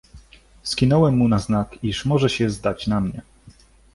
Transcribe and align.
"Skinąłem 0.63 1.17
mu 1.17 1.27
na 1.27 1.39
znak, 1.39 1.83
iż 1.83 2.05
może 2.05 2.29
się 2.29 2.49
zdać 2.49 2.87
na 2.87 2.99
mnie." 3.01 3.21